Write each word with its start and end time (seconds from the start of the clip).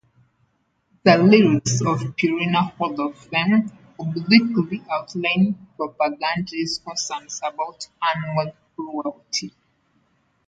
The 1.03 1.15
lyrics 1.17 1.79
of 1.81 1.99
"Purina 2.17 2.71
Hall 2.75 2.99
of 3.07 3.15
Fame" 3.19 3.71
obliquely 3.99 4.81
outline 4.89 5.67
Propagandhi's 5.77 6.79
concerns 6.83 7.39
about 7.45 7.87
animal 8.15 8.51
cruelty. 8.75 9.53